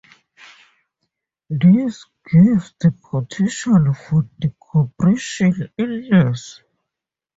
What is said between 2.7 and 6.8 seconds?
the potential for decompression illness.